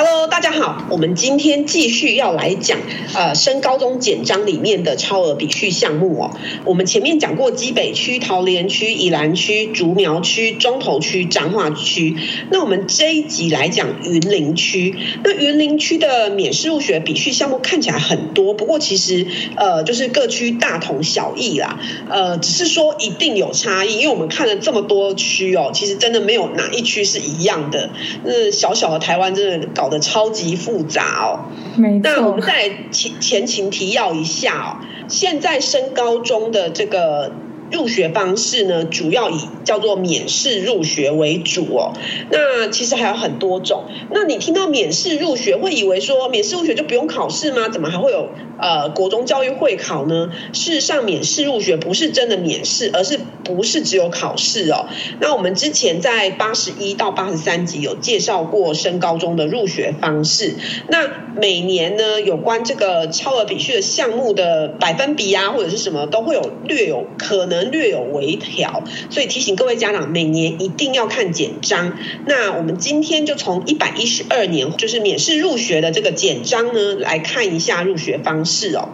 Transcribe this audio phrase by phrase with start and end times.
[0.00, 2.78] Hello，大家好，我们今天继续要来讲
[3.16, 6.30] 呃升高中简章里面的超额比序项目哦。
[6.64, 12.16] 我们前面讲过基北区、桃园区、宜兰区、竹苗区、中投区、彰化区。
[12.52, 14.94] 那我们这一集来讲云林区。
[15.24, 19.26] 那云林区的免试入学比序项目看起来很多，不过其实
[19.56, 21.80] 呃就是各区大同小异啦。
[22.08, 27.90] 呃，只是说一定有差异，因为我们看了这么多区哦，其实真的没有哪一区是一样的。
[28.22, 29.87] 那小小的台湾真的搞。
[29.88, 32.00] 的超级复杂哦，没错。
[32.02, 34.68] 那我们再前前情提要一下哦，
[35.08, 37.32] 现在升高中的这个。
[37.70, 41.92] 入学方式呢，主要以叫做免试入学为主哦。
[42.30, 43.84] 那其实还有很多种。
[44.10, 47.68] 那你听到免试入学，会以为说免试入学就不用考试吗？
[47.68, 48.28] 怎么还会有
[48.60, 50.30] 呃国中教育会考呢？
[50.52, 54.86] 事实上，免试入学不是真的免试，而是不是只有考试哦。
[55.20, 60.54] 那我们之前在八十一到八十三集有介绍过升高中的入学方式。
[60.88, 67.57] 那每年呢，有关这个超额比序的项目的百分比啊，或者是什么，都会有略有可能。
[67.62, 71.98] 略有微调，所以提醒各位家长，每年一定要看简章。
[72.26, 78.90] 那我们今天就从一百一十二年，就是免试入学的这个简章呢，来看一下入学方式哦。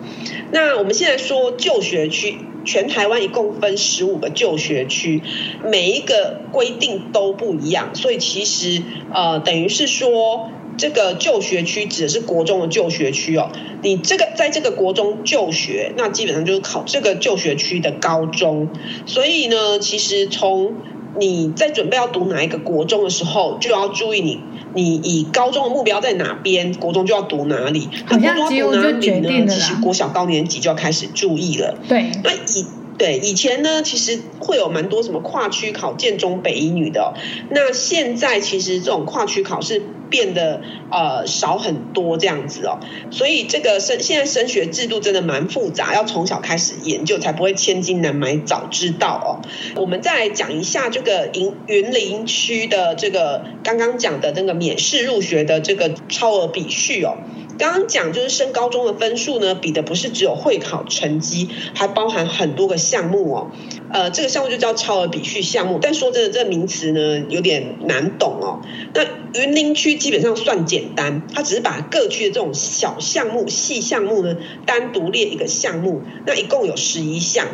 [0.51, 5.23] 那我们现在说就学区，全台湾一共分十五个就学区，
[5.65, 10.51] 每一个规定都不一样，所以其实呃，等于是说。
[10.77, 13.51] 这个就学区指的是国中的就学区哦，
[13.83, 18.69] 你这个在这个国中就学，那基本上就是考这个就学区的高中。
[19.07, 20.75] 所以呢，其实从
[21.19, 24.41] 你在准备要读哪一个国中的时候，就要注意你
[24.75, 27.89] 你以高中的目标在哪边，国中就要读哪里。
[28.09, 29.47] 那国中要读哪里呢。
[29.49, 31.79] 其实国小高年级就要开始注意了。
[31.89, 32.65] 对，那以。
[32.97, 37.15] 对，以前呢，其实会有蛮多什么跨区考建中北一女的。
[37.51, 40.61] 那现在其实这种跨区考试变得
[40.93, 42.79] 呃少很多这样子哦。
[43.11, 49.43] 所以这个升现在升学制度真的蛮复杂，要从小开始研究，才不会千金难买早知道哦。
[49.75, 57.17] 我们再来讲一下这个云云林区的这个刚刚讲的那个免试入学的这个超额比序哦。
[57.59, 63.51] 刚刚讲就是升高中的分数呢，比的不是只有会考成绩，还包含很多个项目哦。
[63.93, 65.79] 呃，这个项目就叫超额比序项目。
[65.81, 68.61] 但说真的，这个名词呢有点难懂哦。
[68.93, 69.05] 那
[69.41, 74.37] 云林区基本上算简单，它只是把各区的这种小项目、细项目呢
[74.67, 77.47] 单独列一个项目，那一共有十一项。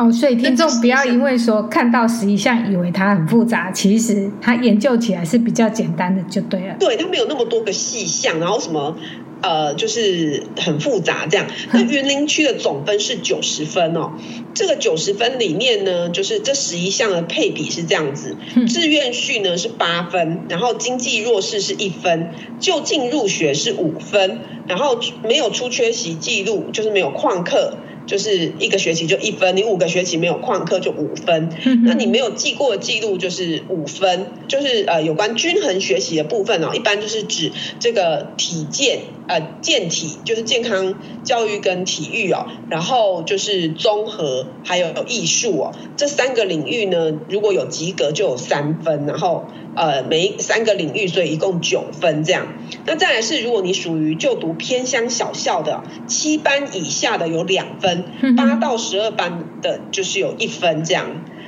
[0.00, 6.74] 哦，所以听众不要因为说看到十一项以为它很复杂，其实它研究起来是比较简单的，就对了。
[6.80, 8.96] 对，它没有那么多个细项，然后什么
[9.42, 11.46] 呃，就是很复杂这样。
[11.72, 14.12] 那云林区的总分是九十分哦，
[14.54, 18.34] 这个九十分里面呢，就是这十一项的配比是这样子：
[18.66, 27.74] 志愿序呢是八分，然后经济弱势是一分，就近入学是五分，然后没有出缺席记录，就是没有旷课。
[28.06, 31.50] 就是一个学期就一分，你五个学期没有旷课就五分，
[31.84, 39.00] 那你没有记过记录就是五分，就是呃有关均衡学习的部分哦，一般就是指这个体健
[39.30, 49.46] 呃健体就是健康教育跟体育哦，然后就是综合还有艺术哦，这三个领域呢，如果有及格就有三分，然后。
[49.76, 52.48] 呃，每三个领域，所以一共九分这样。
[52.86, 58.02] 那再来是，如果你属于就读偏乡小校的，七班以下的有两分，
[58.36, 61.06] 八到十二班的就是有一分这样。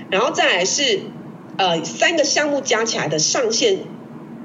[0.09, 1.01] 然后再来是，
[1.57, 3.79] 呃，三个项目加起来的上限。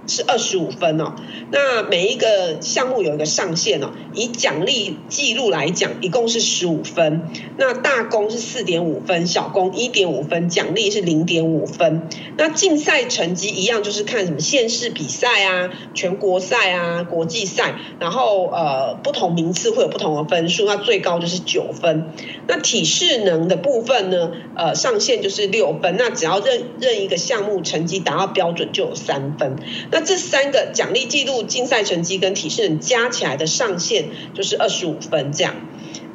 [0.07, 1.15] 是二十五分哦，
[1.51, 3.91] 那每一个项目有一个上限哦。
[4.13, 7.29] 以奖励记录来讲，一共是十五分。
[7.57, 12.07] 那大功是四点五分，小功一点五分，奖励是零点五分。
[12.37, 20.65] 那竞赛成绩一样，就是看什么县市比赛啊、全国赛啊、国际赛，然后呃不同名次会有不同的分数。
[20.65, 22.11] 那最高就是九分。
[22.47, 25.95] 那体适能的部分呢，呃上限就是六分。
[25.97, 29.57] 那只要任任一个项目成绩达到标准，就有三分。
[29.91, 35.55] 那这三个奖励记录、竞赛成绩跟体适能加起来的上限就是二十五分这样。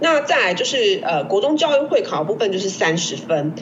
[0.01, 3.55] 那再来就是呃国中教育会考的部分就是三十分。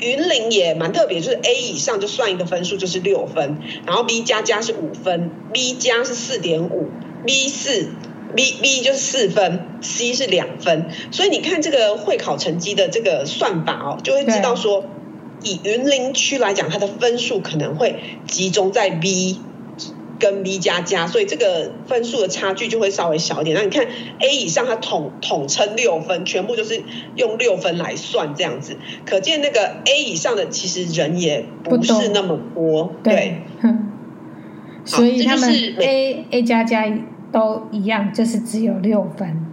[0.00, 6.88] 云林也蛮特别，就是 A 以上就算一个分数就是六分，然后 B 加加是五分，B 加是四点五
[7.24, 7.90] ，B 四
[8.34, 10.86] B B 就是四分，C 是两分。
[11.12, 14.84] 所以你看这个会考成绩的这个算法哦，就会知道说。
[15.42, 19.38] 以云林区来讲，它的分数可能会集中在 B
[20.18, 23.56] 跟 B 加加，所以这个分数的差距就会稍微小一点。
[23.56, 23.86] 那你看
[24.18, 26.82] A 以上，它统统称六分，全部就是
[27.16, 33.42] 用六分来算这样子，可见那个 A 以上的其实人也不是那么多，对。
[33.60, 33.70] 对
[34.84, 36.86] 所以他们 A A 加加
[37.32, 39.46] 都一样，就是只有六分。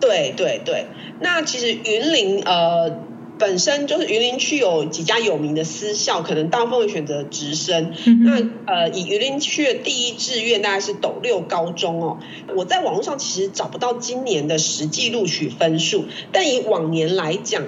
[0.00, 0.86] 对对对，
[1.20, 3.06] 那其实云林呃。
[3.38, 7.92] 本身就是云林区有几家有名的私校，可能大部分会选择直升。
[8.06, 12.18] 嗯、那呃，以云林区的第一志愿大概是斗六高中哦。
[12.54, 17.62] 我在网络上其实找不到今年的实际录取分数，但以往年来讲，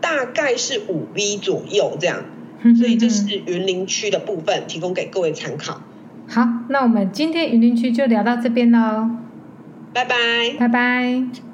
[0.00, 2.24] 大概是五 B 左右这样。
[2.78, 5.82] 所以这是云林区的部分，提供给各位参考。
[6.26, 9.10] 好，那我们今天云林区就聊到这边喽，
[9.92, 10.16] 拜拜，
[10.58, 11.53] 拜拜。